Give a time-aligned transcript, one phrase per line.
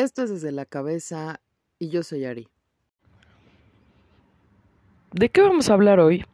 [0.00, 1.42] Esto es desde la cabeza
[1.78, 2.48] y yo soy Ari.
[5.12, 6.24] ¿De qué vamos a hablar hoy?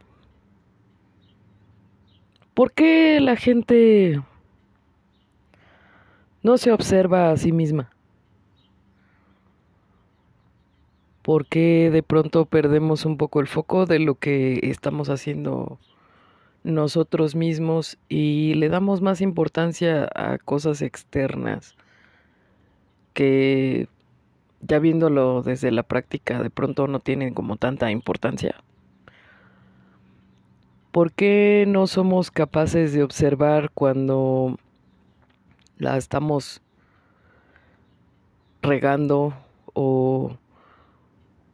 [2.54, 4.22] ¿Por qué la gente
[6.44, 7.90] no se observa a sí misma?
[11.22, 15.80] ¿Por qué de pronto perdemos un poco el foco de lo que estamos haciendo
[16.62, 21.77] nosotros mismos y le damos más importancia a cosas externas?
[23.16, 23.88] Que
[24.61, 28.56] ya viéndolo desde la práctica de pronto no tienen como tanta importancia.
[30.92, 34.59] ¿Por qué no somos capaces de observar cuando
[35.79, 36.61] la estamos
[38.61, 39.33] regando
[39.73, 40.37] o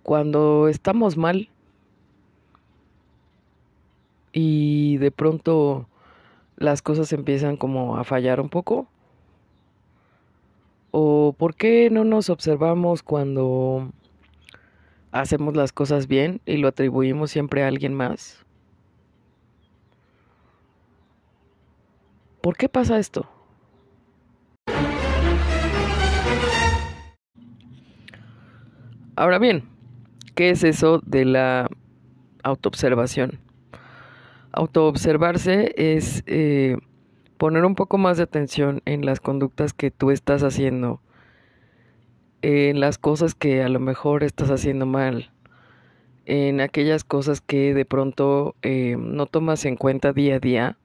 [0.03, 1.49] cuando estamos mal
[4.33, 5.87] y de pronto
[6.57, 8.89] las cosas empiezan como a fallar un poco?
[10.95, 13.91] ¿O por qué no nos observamos cuando
[15.11, 18.45] hacemos las cosas bien y lo atribuimos siempre a alguien más?
[22.43, 23.27] ¿Por qué pasa esto?
[29.17, 29.65] Ahora bien,
[30.35, 31.71] ¿qué es eso de la
[32.43, 33.39] autoobservación?
[34.53, 36.77] Autoobservarse es eh,
[37.43, 41.01] poner un poco más de atención en las conductas que tú estás haciendo,
[42.41, 45.33] en las cosas que a lo mejor estás haciendo mal,
[46.25, 50.77] en aquellas cosas que de pronto eh, no tomas en cuenta día a día,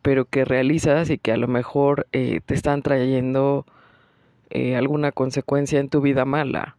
[0.00, 3.66] pero que realizas y que a lo mejor eh, te están trayendo
[4.48, 6.78] eh, alguna consecuencia en tu vida mala.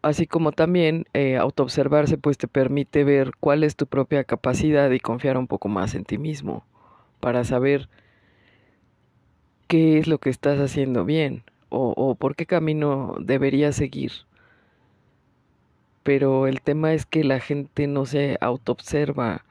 [0.00, 1.04] Así como también
[1.38, 5.94] autoobservarse pues te permite ver cuál es tu propia capacidad y confiar un poco más
[5.94, 6.64] en ti mismo
[7.20, 7.88] para saber
[9.68, 14.10] qué es lo que estás haciendo bien o, por qué camino deberías seguir.
[16.02, 19.44] Pero el tema es que la gente no se autoobserva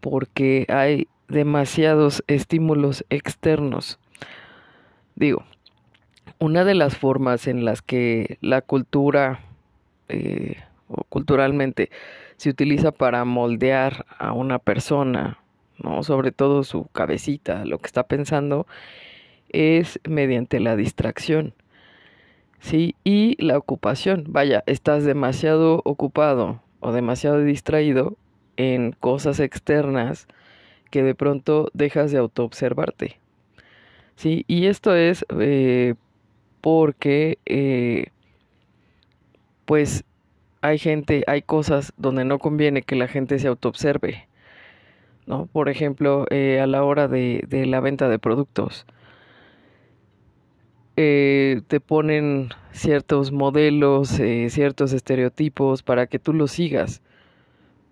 [0.00, 4.00] porque hay demasiados estímulos externos.
[5.14, 5.44] Digo,
[6.40, 9.40] una de las formas en las que la cultura
[10.08, 10.56] eh,
[10.88, 11.90] o culturalmente
[12.36, 15.41] se utiliza para moldear a una persona
[15.82, 16.02] ¿no?
[16.02, 18.66] Sobre todo su cabecita, lo que está pensando,
[19.50, 21.54] es mediante la distracción.
[22.60, 22.94] ¿Sí?
[23.04, 24.24] Y la ocupación.
[24.28, 28.16] Vaya, estás demasiado ocupado o demasiado distraído
[28.56, 30.28] en cosas externas
[30.90, 33.18] que de pronto dejas de autoobservarte.
[34.14, 34.44] ¿Sí?
[34.46, 35.94] Y esto es eh,
[36.60, 38.06] porque, eh,
[39.64, 40.04] pues,
[40.60, 44.28] hay gente, hay cosas donde no conviene que la gente se autoobserve.
[45.26, 45.46] ¿No?
[45.46, 48.86] Por ejemplo, eh, a la hora de, la venta de productos.
[50.96, 57.02] Eh, te ponen ciertos modelos, eh, ciertos estereotipos para que tú los sigas.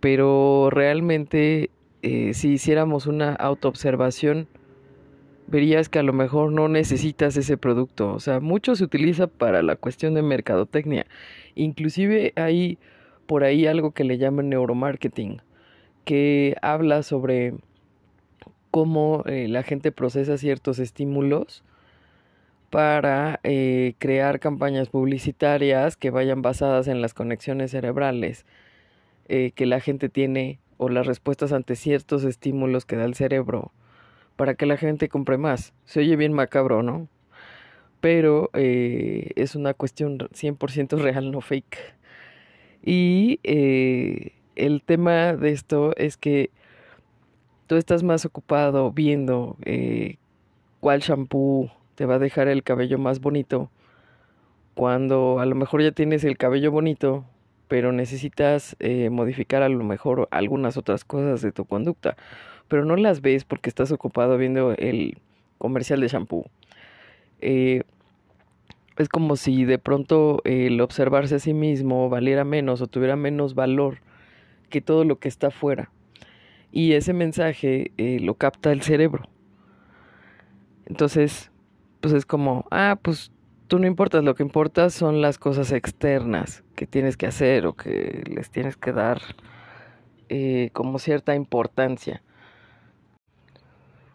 [0.00, 1.70] Pero realmente,
[2.02, 4.48] si hiciéramos una autoobservación,
[5.46, 8.14] verías que a lo mejor no necesitas ese producto.
[8.14, 11.06] O sea, mucho se utiliza para la cuestión de mercadotecnia.
[11.54, 12.78] Inclusive hay
[13.26, 15.42] por ahí algo que le llaman neuromarketing
[16.04, 17.54] que habla sobre
[18.70, 21.62] cómo eh, la gente procesa ciertos estímulos
[22.70, 28.46] para eh, crear campañas publicitarias que vayan basadas en las conexiones cerebrales
[29.28, 33.72] eh, que la gente tiene o las respuestas ante ciertos estímulos que da el cerebro
[34.36, 35.74] para que la gente compre más.
[35.84, 37.08] Se oye bien macabro, ¿no?
[38.00, 41.76] Pero es una cuestión 100% real, no fake.
[42.82, 43.40] Y
[44.56, 46.50] el tema de esto es que
[47.66, 50.16] tú estás más ocupado viendo eh,
[50.80, 53.70] cuál shampoo te va a dejar el cabello más bonito,
[54.74, 57.24] cuando a lo mejor ya tienes el cabello bonito,
[57.68, 62.16] pero necesitas eh, modificar a lo mejor algunas otras cosas de tu conducta,
[62.68, 65.18] pero no las ves porque estás ocupado viendo el
[65.58, 66.46] comercial de shampoo.
[67.40, 67.82] Eh,
[68.96, 73.54] es como si de pronto el observarse a sí mismo valiera menos o tuviera menos
[73.54, 73.98] valor
[74.70, 75.90] que todo lo que está afuera.
[76.72, 79.28] Y ese mensaje eh, lo capta el cerebro.
[80.86, 81.50] Entonces,
[82.00, 83.32] pues es como, ah, pues
[83.66, 87.74] tú no importas, lo que importa son las cosas externas que tienes que hacer o
[87.74, 89.20] que les tienes que dar
[90.28, 92.22] eh, como cierta importancia.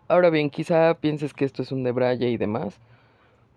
[0.08, 2.80] Ahora bien, quizá pienses que esto es un debraye y demás,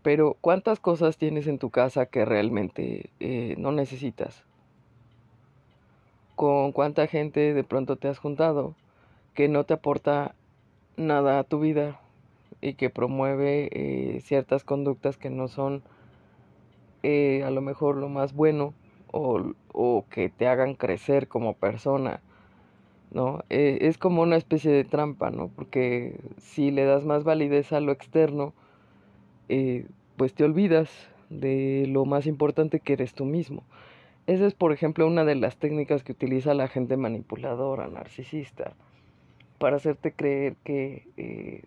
[0.02, 4.47] pero ¿cuántas cosas tienes en tu casa que realmente eh, no necesitas?
[6.38, 8.74] Con cuánta gente de pronto te has juntado
[9.34, 10.34] que no te aporta
[10.96, 12.00] nada a tu vida,
[12.60, 15.82] y que promueve eh, ciertas conductas que no son
[17.02, 18.74] eh, a lo mejor lo más bueno
[19.12, 22.20] o, o, que te hagan crecer como persona,
[23.10, 23.42] ¿no?
[23.48, 25.48] Eh, es como una especie de trampa, ¿no?
[25.48, 28.52] Porque si le das más validez a lo externo,
[30.16, 30.90] pues te olvidas
[31.30, 33.62] de lo más importante que eres tú mismo.
[34.28, 38.74] Esa es, por ejemplo, una de las técnicas que utiliza la gente manipuladora, narcisista,
[39.56, 41.62] para hacerte creer que, eh,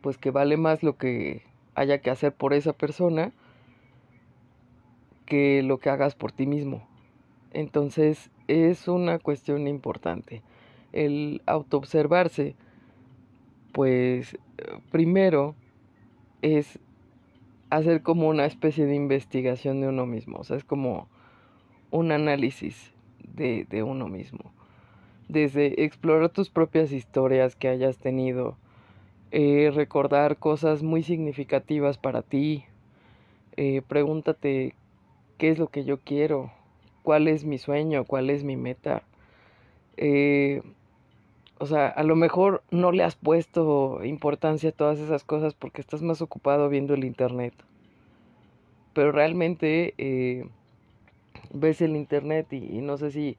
[0.00, 1.42] pues que vale más lo que
[1.74, 3.32] haya que hacer por esa persona
[5.26, 6.88] que lo que hagas por ti mismo.
[7.52, 10.40] Entonces, es una cuestión importante.
[10.94, 12.54] El autoobservarse,
[13.72, 14.38] pues,
[14.90, 15.54] primero
[16.40, 16.78] es
[17.76, 21.08] hacer como una especie de investigación de uno mismo, o sea, es como
[21.90, 22.92] un análisis
[23.22, 24.52] de, de uno mismo.
[25.28, 28.56] Desde explorar tus propias historias que hayas tenido,
[29.32, 32.64] eh, recordar cosas muy significativas para ti,
[33.56, 34.74] eh, pregúntate
[35.38, 36.52] qué es lo que yo quiero,
[37.02, 39.02] cuál es mi sueño, cuál es mi meta.
[39.96, 40.62] Eh,
[41.58, 45.80] o sea, a lo mejor no le has puesto importancia a todas esas cosas porque
[45.80, 47.54] estás más ocupado viendo el internet.
[48.92, 50.48] Pero realmente eh,
[51.52, 53.38] ves el internet y, no sé si,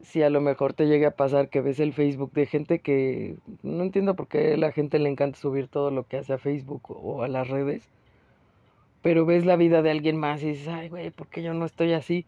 [0.00, 3.36] si a lo mejor te llegue a pasar que ves el Facebook de gente que
[3.62, 6.38] no entiendo por qué a la gente le encanta subir todo lo que hace a
[6.38, 7.88] Facebook o a las redes.
[9.00, 11.64] Pero ves la vida de alguien más y dices, ay, güey, ¿por qué yo no
[11.64, 12.26] estoy así?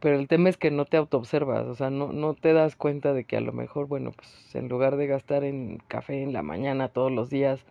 [0.00, 3.14] Pero el tema es que no te autoobservas, o sea, no, no te das cuenta
[3.14, 6.42] de que a lo mejor, bueno, pues en lugar de gastar en café en la
[6.42, 7.64] mañana todos los días,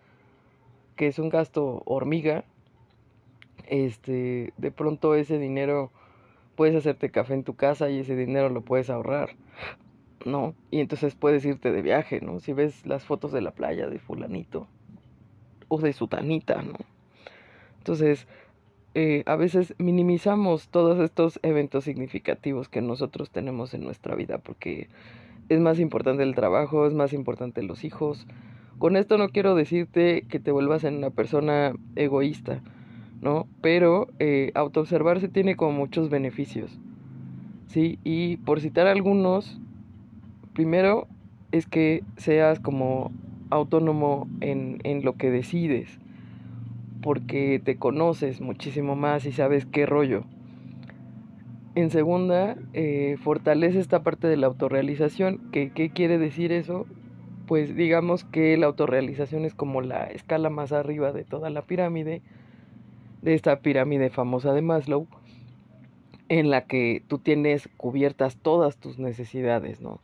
[0.96, 2.46] que es un gasto hormiga,
[3.68, 5.92] este, de pronto ese dinero
[6.56, 9.30] puedes hacerte café en tu casa y ese dinero lo puedes ahorrar,
[10.26, 10.56] ¿no?
[10.72, 12.40] Y entonces puedes irte de viaje, ¿no?
[12.40, 14.68] Si ves las fotos de la playa de fulanito
[15.68, 16.78] o de sutanita, ¿no?
[17.78, 18.28] Entonces,
[18.98, 24.88] eh, a veces minimizamos todos estos eventos significativos que nosotros tenemos en nuestra vida porque
[25.50, 28.26] es más importante el trabajo, es más importante los hijos.
[28.80, 32.62] Con esto no quiero decirte que te vuelvas en una persona egoísta,
[33.20, 33.48] ¿no?
[33.60, 36.80] Pero eh, autoobservarse tiene como muchos beneficios,
[37.68, 38.00] ¿sí?
[38.06, 39.60] Y por citar algunos,
[40.54, 41.10] primero
[41.52, 43.12] es que seas como
[43.50, 46.00] autónomo en, en lo que decides
[47.06, 50.24] porque te conoces muchísimo más y sabes qué rollo.
[51.76, 55.52] En segunda, eh, fortalece esta parte de la autorrealización.
[55.52, 56.88] ¿Qué, ¿Qué quiere decir eso?
[57.46, 62.24] Pues digamos que la autorrealización es como la escala más arriba de toda la pirámide,
[63.22, 65.06] de esta pirámide famosa de Maslow,
[66.28, 70.00] en la que tú tienes cubiertas todas tus necesidades, ¿no?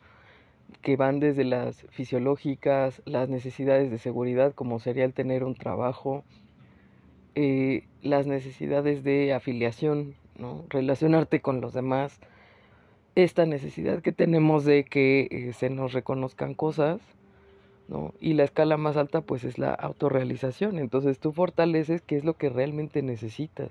[0.84, 6.24] que van desde las fisiológicas, las necesidades de seguridad, como sería el tener un trabajo,
[7.36, 10.16] eh, las necesidades de afiliación,
[10.70, 12.20] relacionarte con los demás,
[13.16, 17.00] esta necesidad que tenemos de que eh, se nos reconozcan cosas,
[18.20, 22.36] y la escala más alta pues es la autorrealización, entonces tú fortaleces qué es lo
[22.36, 23.70] que realmente necesitas.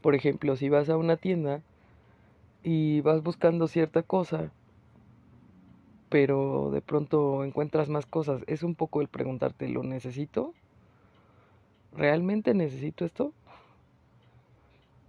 [0.00, 1.60] Por ejemplo, si vas a una tienda
[2.62, 4.52] y vas buscando cierta cosa,
[6.08, 10.54] pero de pronto encuentras más cosas, es un poco el preguntarte, ¿lo necesito?
[11.96, 13.32] ¿Realmente necesito esto?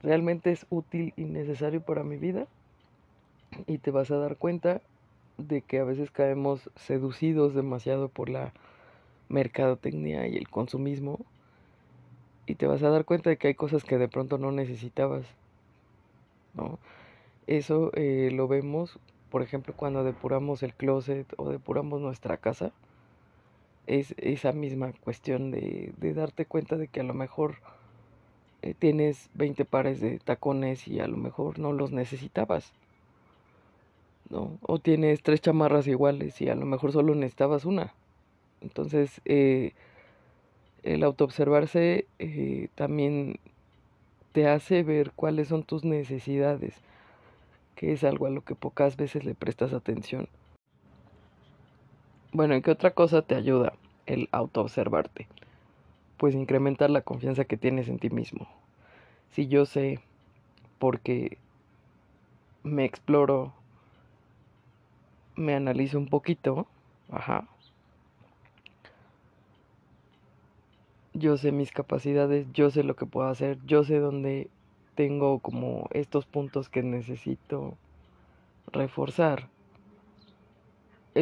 [0.03, 2.47] ¿Realmente es útil y necesario para mi vida?
[3.65, 4.81] Y te vas a dar cuenta
[5.37, 8.53] de que a veces caemos seducidos demasiado por la
[9.29, 11.19] mercadotecnia y el consumismo
[12.45, 15.25] y te vas a dar cuenta de que hay cosas que de pronto no necesitabas.
[16.53, 16.79] ¿no?
[17.45, 22.71] Eso eh, lo vemos, por ejemplo, cuando depuramos el closet o depuramos nuestra casa
[23.87, 27.55] es esa misma cuestión de, de darte cuenta de que a lo mejor
[28.61, 32.73] eh, tienes 20 pares de tacones y a lo mejor no los necesitabas.
[34.29, 34.57] ¿no?
[34.61, 37.93] O tienes tres chamarras iguales y a lo mejor solo necesitabas una.
[38.61, 39.73] Entonces, eh,
[40.83, 43.39] el autoobservarse eh, también
[44.31, 46.73] te hace ver cuáles son tus necesidades,
[47.75, 50.27] que es algo a lo que pocas veces le prestas atención.
[52.37, 53.73] Bueno, ¿en qué otra cosa te ayuda
[54.05, 55.25] el autoobservarte?
[56.17, 58.47] Pues incrementar la confianza que tienes en ti mismo.
[59.31, 60.01] Si yo sé,
[60.77, 61.39] porque
[62.61, 63.53] me exploro,
[65.35, 66.67] me analizo un poquito,
[67.11, 67.47] ajá.
[71.15, 74.51] Yo sé mis capacidades, yo sé lo que puedo hacer, yo sé dónde
[74.93, 77.79] tengo como estos puntos que necesito
[78.71, 79.49] reforzar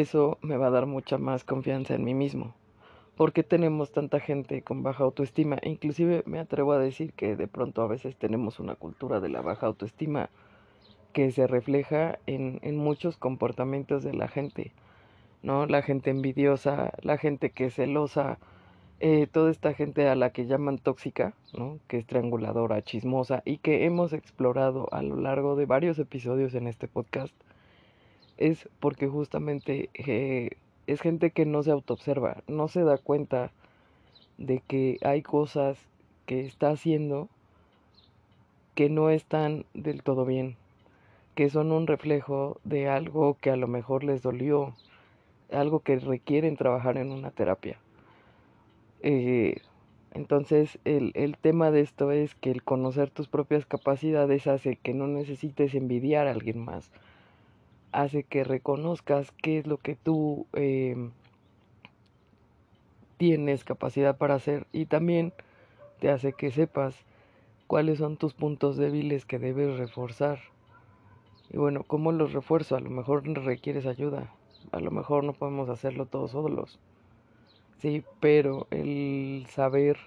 [0.01, 2.53] eso me va a dar mucha más confianza en mí mismo.
[3.15, 5.57] ¿Por qué tenemos tanta gente con baja autoestima?
[5.63, 9.41] Inclusive me atrevo a decir que de pronto a veces tenemos una cultura de la
[9.41, 10.29] baja autoestima
[11.13, 14.73] que se refleja en, en muchos comportamientos de la gente,
[15.43, 15.65] ¿no?
[15.65, 18.37] La gente envidiosa, la gente que es celosa,
[19.01, 21.79] eh, toda esta gente a la que llaman tóxica, ¿no?
[21.87, 26.67] que es trianguladora, chismosa y que hemos explorado a lo largo de varios episodios en
[26.67, 27.35] este podcast,
[28.37, 30.51] es porque justamente eh,
[30.87, 33.51] es gente que no se autoobserva, no se da cuenta
[34.37, 35.77] de que hay cosas
[36.25, 37.29] que está haciendo
[38.75, 40.57] que no están del todo bien,
[41.33, 44.73] que son un reflejo de algo que a lo mejor les dolió,
[45.51, 47.77] algo que requieren trabajar en una terapia.
[49.01, 49.61] Eh,
[50.13, 54.93] entonces el, el, tema de esto es que el conocer tus propias capacidades hace que
[54.93, 56.91] no necesites envidiar a alguien más,
[57.95, 61.09] hace que reconozcas qué es lo que tú eh,
[63.17, 65.33] tienes capacidad para hacer y también
[65.99, 66.95] te hace que sepas
[67.67, 70.39] cuáles son tus puntos débiles que debes reforzar.
[71.49, 72.75] Y bueno, ¿cómo los refuerzo?
[72.75, 74.29] A lo mejor requieres ayuda,
[74.71, 76.79] a lo mejor no podemos hacerlo todos solos.
[77.77, 79.97] Sí, pero el saber,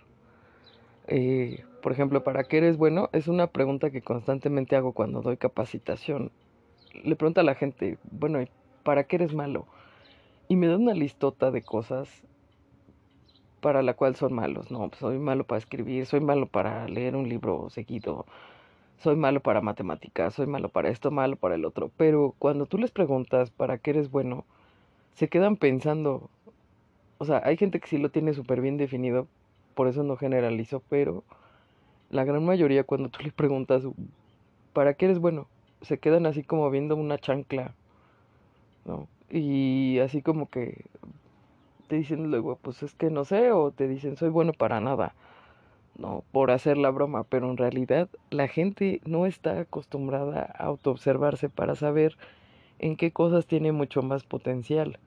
[1.06, 3.08] eh, por ejemplo, ¿para qué eres bueno?
[3.12, 6.30] Es una pregunta que constantemente hago cuando doy capacitación.
[6.92, 8.38] Le pregunto a la gente, bueno,
[8.82, 9.66] ¿para qué eres malo?
[10.48, 12.22] Y me da una listota de cosas
[13.60, 14.70] para la cual son malos.
[14.70, 18.26] No, soy malo para escribir, soy malo para leer un libro seguido,
[18.98, 21.90] soy malo para matemáticas, soy malo para esto, malo para el otro.
[21.96, 24.44] Pero cuando tú les preguntas para qué eres bueno,
[25.14, 26.30] se quedan pensando,
[27.18, 29.26] o sea, hay gente que sí lo tiene súper bien definido,
[29.74, 31.24] por eso no generalizo, pero
[32.10, 33.82] la gran mayoría cuando tú le preguntas,
[34.72, 35.48] ¿para qué eres bueno?
[35.82, 37.74] Se quedan así como viendo una chancla,
[38.84, 39.06] ¿no?
[39.30, 40.84] Y así como que
[41.88, 45.14] te dicen luego, pues es que no sé, o te dicen, soy bueno para nada,
[45.96, 46.22] ¿no?
[46.32, 51.74] Por hacer la broma, pero en realidad la gente no está acostumbrada a autoobservarse para
[51.74, 52.16] saber
[52.78, 54.98] en qué cosas tiene mucho más potencial.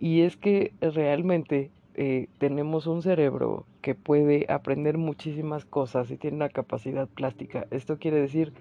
[0.00, 6.36] Y es que realmente eh, tenemos un cerebro que puede aprender muchísimas cosas y tiene
[6.36, 7.66] una capacidad plástica.
[7.70, 8.52] Esto quiere decir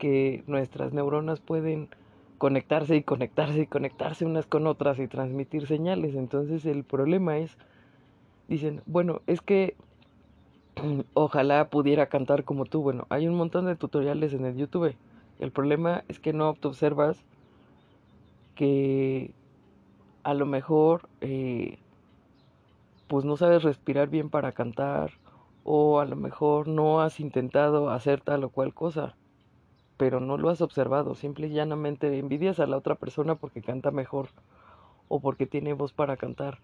[0.00, 1.90] que nuestras neuronas pueden
[2.38, 6.14] conectarse y conectarse y conectarse unas con otras y transmitir señales.
[6.14, 7.58] Entonces el problema es,
[8.48, 9.76] dicen, bueno, es que
[11.14, 12.80] ojalá pudiera cantar como tú.
[12.80, 14.96] Bueno, hay un montón de tutoriales en el YouTube.
[15.38, 17.22] El problema es que no te observas
[18.54, 19.32] que
[20.22, 21.78] a lo mejor eh,
[23.06, 25.12] pues no sabes respirar bien para cantar
[25.62, 29.14] o a lo mejor no has intentado hacer tal o cual cosa,
[30.00, 33.90] pero no lo has observado, simple y llanamente envidias a la otra persona porque canta
[33.90, 34.30] mejor
[35.08, 36.58] o porque tiene voz para cantar.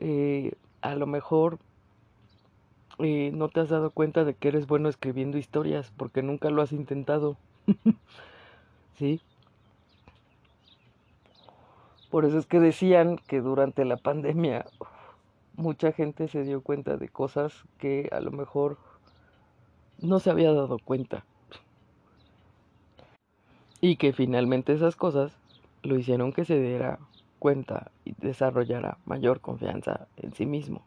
[0.00, 1.60] Eh, a lo mejor
[2.98, 6.60] eh, no te has dado cuenta de que eres bueno escribiendo historias porque nunca lo
[6.60, 7.36] has intentado.
[8.96, 9.20] ¿Sí?
[12.10, 14.66] Por eso es que decían que durante la pandemia
[15.54, 18.78] mucha gente se dio cuenta de cosas que a lo mejor
[20.00, 21.24] no se había dado cuenta.
[23.80, 25.36] Y que finalmente esas cosas
[25.82, 26.98] lo hicieron que se diera
[27.38, 30.82] cuenta y desarrollara mayor confianza en sí mismo.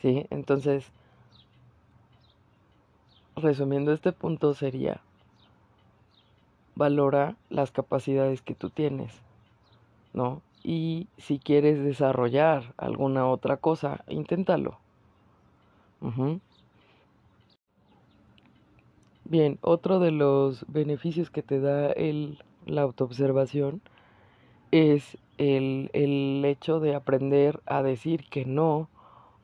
[0.00, 0.26] ¿Sí?
[0.30, 0.90] Entonces,
[3.36, 5.00] resumiendo este punto sería,
[6.74, 9.22] valora las capacidades que tú tienes
[10.12, 10.42] ¿no?
[10.62, 14.78] Y si quieres desarrollar alguna otra cosa, inténtalo.
[19.32, 23.80] Bien, otro de los beneficios que te da el, la autoobservación
[24.72, 28.88] es el, el hecho de aprender a decir que no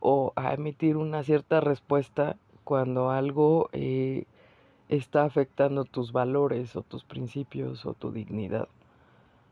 [0.00, 4.26] o a emitir una cierta respuesta cuando algo eh,
[4.90, 8.68] está afectando tus valores o tus principios o tu dignidad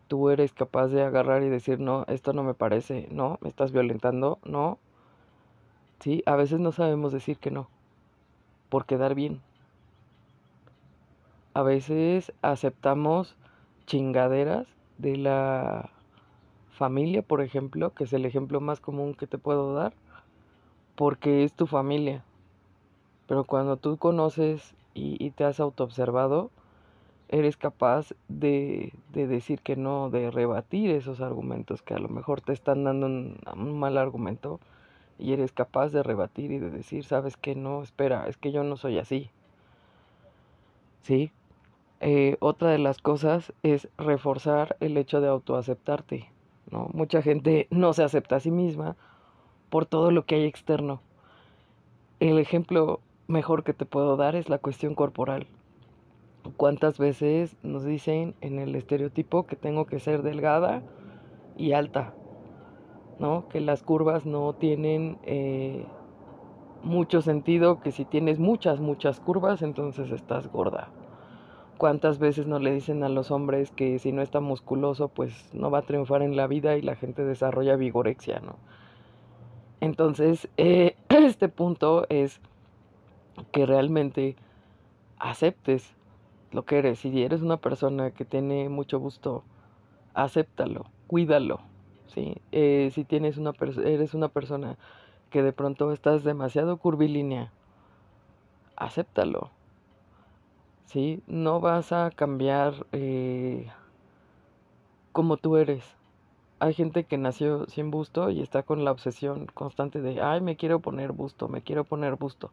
[0.09, 3.73] tú eres capaz de agarrar y decir, no, esto no me parece, no, me estás
[3.73, 4.78] violentando, no.
[6.00, 7.69] Sí, a veces no sabemos decir que no,
[8.69, 9.40] por quedar bien.
[11.56, 13.34] A veces aceptamos
[13.86, 14.66] chingaderas
[14.98, 15.88] de la
[16.68, 19.94] familia, por ejemplo, que es el ejemplo más común que te puedo dar,
[20.96, 22.22] porque es tu familia.
[23.26, 26.50] Pero cuando tú conoces y, y te has autoobservado,
[27.30, 32.42] eres capaz de, de, decir que no, de rebatir esos argumentos que a lo mejor
[32.42, 34.60] te están dando un, mal argumento
[35.18, 38.62] y eres capaz de rebatir y de decir, sabes que no, espera, es que yo
[38.62, 39.30] no soy así.
[41.00, 41.32] ¿Sí?
[42.00, 46.30] Eh, otra de las cosas es reforzar el hecho de autoaceptarte,
[46.70, 46.90] ¿no?
[46.92, 48.96] Mucha gente no se acepta a sí misma
[49.70, 51.00] por todo lo que hay externo.
[52.20, 55.46] El ejemplo mejor que te puedo dar es la cuestión corporal.
[56.56, 60.82] ¿Cuántas veces nos dicen en el estereotipo que tengo que ser delgada
[61.56, 62.14] y alta?
[63.18, 63.48] ¿No?
[63.48, 65.84] Que las curvas no tienen eh,
[66.84, 70.90] mucho sentido, que si tienes muchas, muchas curvas, entonces estás gorda.
[71.78, 75.71] ¿Cuántas veces no le dicen a los hombres que si no está musculoso, pues no
[75.71, 78.56] va a triunfar en la vida y la gente desarrolla vigorexia, ¿no?
[79.80, 82.40] Entonces, eh, este punto es
[83.52, 84.37] que realmente
[85.18, 85.95] aceptes
[86.52, 87.00] lo que eres.
[87.00, 89.45] Si eres una persona que tiene mucho gusto,
[90.14, 91.61] acéptalo, cuídalo.
[92.06, 92.37] ¿sí?
[92.52, 93.52] Eh, si tienes una
[93.85, 94.76] eres una persona
[95.30, 97.52] que de pronto estás demasiado curvilínea,
[98.76, 99.50] acéptalo.
[100.87, 101.23] ¿Sí?
[101.26, 103.69] No vas a cambiar eh,
[105.12, 105.85] como tú eres.
[106.59, 110.57] Hay gente que nació sin busto y está con la obsesión constante de, ay, me
[110.57, 112.50] quiero poner busto, me quiero poner busto.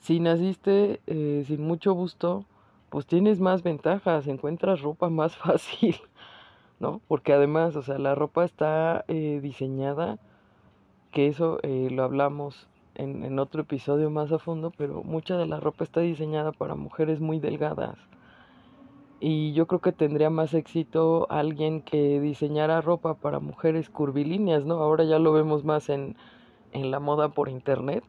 [0.00, 2.44] Si naciste eh, sin mucho busto,
[2.90, 5.96] pues tienes más ventajas, encuentras ropa más fácil,
[6.80, 7.00] ¿no?
[7.06, 10.18] Porque además, o sea, la ropa está eh, diseñada,
[11.12, 15.84] que eso lo hablamos en, otro episodio más a fondo, pero mucha de la ropa
[15.84, 17.96] está diseñada para mujeres muy delgadas.
[19.20, 24.74] Y yo creo que tendría más éxito alguien que diseñara ropa para mujeres curvilíneas, ¿no?
[24.74, 26.16] Ahora ya lo vemos más en,
[26.72, 28.04] en la moda por internet,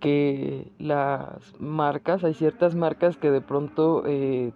[0.00, 4.52] que las marcas, hay ciertas marcas que de pronto eh,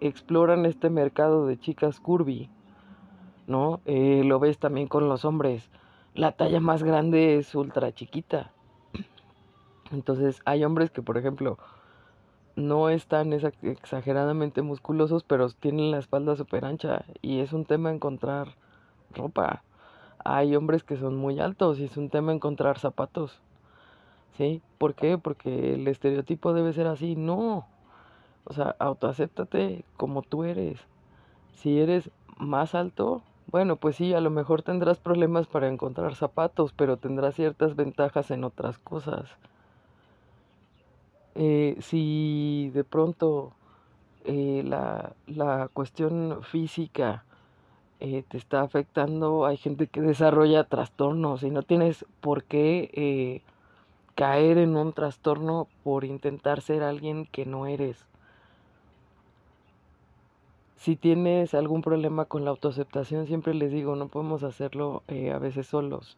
[0.00, 2.48] exploran este mercado de chicas curvy,
[3.46, 3.80] ¿no?
[3.84, 5.70] Eh, lo ves también con los hombres.
[6.14, 8.53] La talla más grande es ultra chiquita.
[9.92, 11.58] Entonces hay hombres que, por ejemplo,
[12.56, 18.54] no están exageradamente musculosos, pero tienen la espalda súper ancha y es un tema encontrar
[19.12, 19.62] ropa.
[20.24, 23.40] Hay hombres que son muy altos y es un tema encontrar zapatos.
[24.36, 24.62] ¿Sí?
[24.78, 25.18] ¿Por qué?
[25.18, 27.14] Porque el estereotipo debe ser así.
[27.14, 27.66] No.
[28.44, 30.80] O sea, autoacéptate como tú eres.
[31.52, 36.72] Si eres más alto, bueno, pues sí, a lo mejor tendrás problemas para encontrar zapatos,
[36.72, 39.28] pero tendrás ciertas ventajas en otras cosas.
[41.36, 43.52] Eh, si de pronto
[44.24, 47.24] eh, la, la, cuestión física
[47.98, 53.42] eh, te está afectando, hay gente que desarrolla trastornos y no tienes por qué
[54.14, 58.06] caer en un trastorno por intentar ser alguien que no eres.
[60.76, 65.66] Si tienes algún problema con la autoaceptación, siempre les digo, no podemos hacerlo a veces
[65.66, 66.16] solos.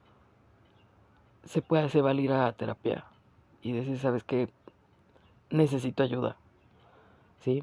[1.45, 3.05] Se puede hacer valer a terapia
[3.63, 4.49] y decir, ¿sabes qué?
[5.51, 6.37] Necesito ayuda.
[7.41, 7.63] ¿Sí?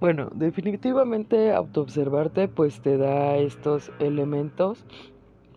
[0.00, 4.84] Bueno, definitivamente autoobservarte pues te da estos elementos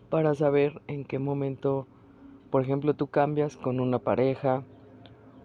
[0.09, 1.85] para saber en qué momento,
[2.49, 4.63] por ejemplo, tú cambias con una pareja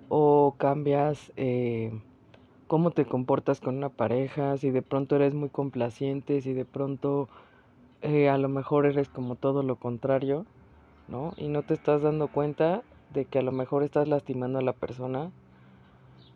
[0.09, 1.91] o cambias eh,
[2.69, 7.29] cómo te comportas con una pareja, si de pronto eres muy complaciente, si de pronto
[8.03, 10.47] eh, a lo mejor eres como todo lo contrario,
[11.09, 11.33] ¿no?
[11.37, 12.83] Y no te estás dando cuenta
[13.13, 15.31] de que a lo mejor estás lastimando a la persona,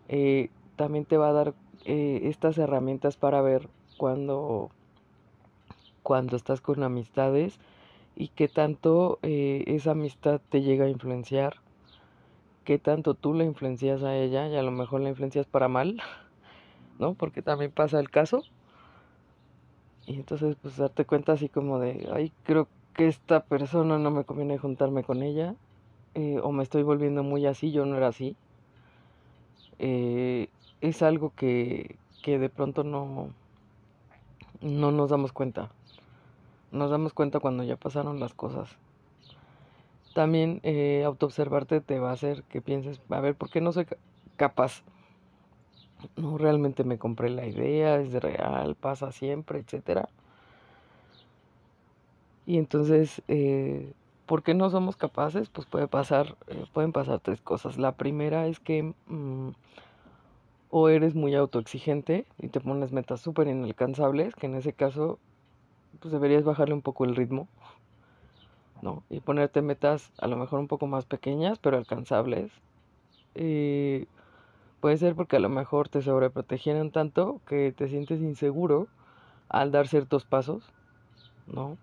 [0.09, 4.71] eh, también te va a dar eh, estas herramientas para ver cuando,
[6.03, 7.59] cuando estás con amistades
[8.15, 11.57] y qué tanto eh, esa amistad te llega a influenciar,
[12.65, 16.01] qué tanto tú la influencias a ella y a lo mejor la influencias para mal,
[16.99, 17.15] ¿no?
[17.15, 18.43] Porque también pasa el caso.
[20.07, 24.25] Y entonces pues darte cuenta así como de, ay, creo que esta persona no me
[24.25, 25.57] conviene juntarme con ella
[26.16, 28.37] eh, o me estoy volviendo muy así, yo no era así.
[29.79, 30.48] Eh,
[30.81, 33.29] es algo que, que de pronto no,
[34.62, 35.70] no nos damos cuenta.
[36.72, 38.70] Nos damos cuenta cuando ya pasaron las cosas.
[40.14, 43.87] También eh, autoobservarte te va a hacer que pienses, a ver, ¿por qué no soy
[44.37, 44.83] capaz?
[46.16, 50.09] No realmente me compré la idea, es real, pasa siempre, etcétera.
[52.46, 53.20] Y entonces
[54.27, 55.49] ¿Por qué no somos capaces?
[55.49, 57.79] Pues puede pasar, eh, pueden pasar tres cosas.
[57.79, 59.51] La primera es que mm,
[60.71, 65.19] o eres muy autoexigente y te pones metas súper inalcanzables, que en ese caso
[66.01, 67.49] pues deberías bajarle un poco el ritmo,
[68.83, 69.03] ¿no?
[69.09, 72.51] Y ponerte metas a lo mejor un poco más pequeñas, pero alcanzables.
[73.35, 74.07] Eh,
[74.81, 78.89] puede ser porque a lo mejor te sobreprotegieron tanto que te sientes inseguro
[79.49, 80.65] al dar ciertos pasos,
[81.47, 81.79] ¿no?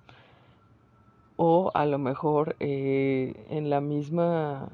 [1.45, 4.69] O a lo mejor eh, en la misma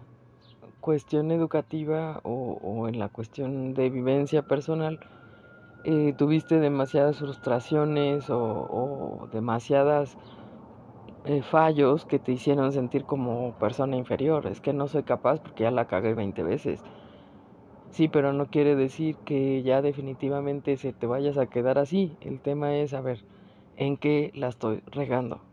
[0.82, 5.00] cuestión educativa o, en la cuestión de vivencia personal
[5.84, 10.16] eh, tuviste demasiadas frustraciones o, demasiadas
[11.26, 14.46] eh, fallos que te hicieron sentir como persona inferior.
[14.46, 16.84] Es que no soy capaz porque ya la cagué 20 veces.
[17.90, 22.16] Sí, pero no quiere decir que ya definitivamente se te vayas a quedar así.
[22.22, 23.24] El tema es saber
[23.76, 25.49] en qué la estoy regando.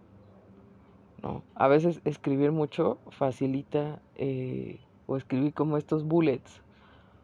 [1.23, 1.43] ¿No?
[1.55, 6.63] A veces escribir mucho facilita, eh, o escribir como estos bullets,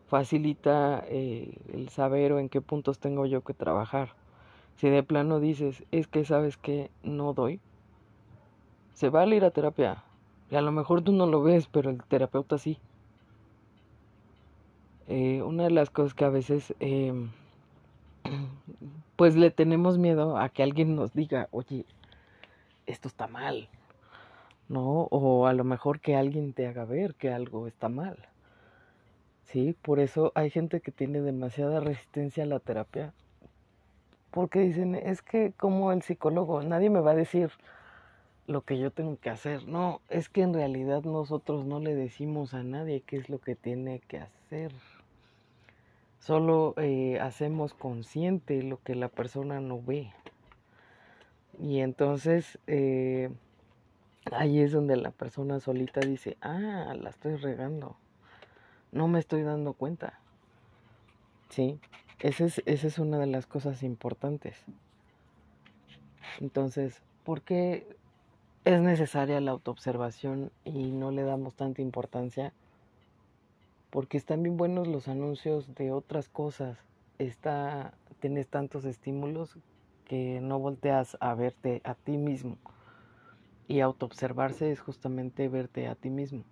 [0.09, 4.11] facilita eh, el saber o en qué puntos tengo yo que trabajar.
[4.77, 7.61] Si de plano dices, es que sabes que no doy,
[8.95, 10.05] se vale ir a terapia.
[10.51, 12.79] Y a lo mejor tú no lo ves, pero el terapeuta sí.
[15.09, 17.31] Eh, una de las cosas que a veces em,
[19.17, 21.85] pues le tenemos miedo a que alguien nos diga, oye,
[22.87, 23.69] esto está mal,
[24.73, 25.03] ¿no?
[25.11, 28.17] O a lo mejor que alguien te haga ver que algo está mal.
[29.45, 33.13] Sí, por eso hay gente que tiene demasiada resistencia a la terapia.
[34.31, 37.51] Porque dicen, es que como el psicólogo, nadie me va a decir
[38.47, 39.69] lo que yo tengo que hacer.
[39.69, 43.55] No, es que en realidad nosotros no le decimos a nadie qué es lo que
[43.55, 44.73] tiene que hacer.
[46.19, 50.11] Solo eh, hacemos consciente lo que la persona no ve.
[51.61, 53.29] Y entonces eh,
[54.31, 57.97] ahí es donde la persona solita dice, ah, la estoy regando.
[58.93, 60.19] No me estoy dando cuenta.
[61.49, 61.79] Sí,
[62.21, 64.57] esa es, esa es una de las cosas importantes.
[66.41, 67.87] Entonces, ¿por qué
[68.65, 72.53] es necesaria la autoobservación y no le damos tanta importancia?
[73.93, 76.79] porque están bien buenos los anuncios de otras cosas.
[77.19, 79.59] Está, tienes tantos estímulos
[80.07, 82.57] que no volteas a verte a ti mismo.
[83.69, 86.45] Y autoobservarse es justamente verte a ti mismo.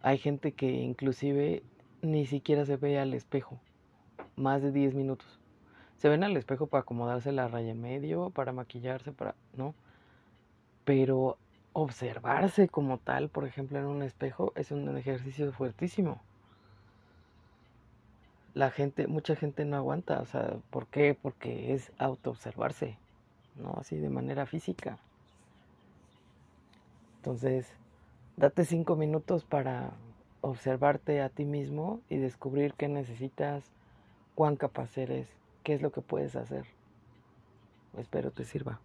[0.00, 1.62] Hay gente que inclusive
[2.02, 3.60] ni siquiera se ve al espejo,
[4.34, 5.40] más de 10 minutos.
[5.96, 9.74] Se ven al espejo para acomodarse la raya medio, para maquillarse, para, ¿no?
[10.84, 11.38] Pero
[11.72, 16.20] observarse como tal, por ejemplo, en un espejo, es un ejercicio fuertísimo.
[18.54, 21.16] La gente, mucha gente no aguanta, o sea, ¿por qué?
[21.20, 22.98] Porque es autoobservarse,
[23.56, 23.74] ¿no?
[23.78, 24.98] Así de manera física.
[27.22, 27.68] Entonces,
[28.36, 29.92] date cinco minutos para
[30.40, 33.62] observarte a ti mismo y descubrir qué necesitas,
[34.34, 35.28] cuán capaz eres,
[35.62, 36.66] qué es lo que puedes hacer.
[37.96, 38.80] Espero te sirva.